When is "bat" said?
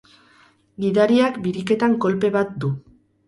2.39-2.57